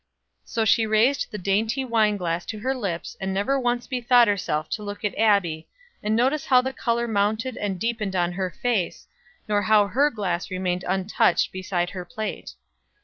[0.43, 4.67] So she raised the dainty wine glass to her lips, and never once bethought herself
[4.69, 5.67] to look at Abbie
[6.01, 9.05] and notice how the color mounted and deepened on her face,
[9.47, 12.53] nor how her glass remained untouched beside her plate.